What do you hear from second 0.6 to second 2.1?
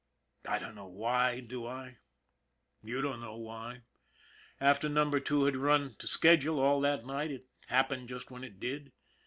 know why, do I?